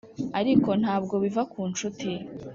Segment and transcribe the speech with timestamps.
[0.39, 2.11] ariko ntabwo biva ku nshuti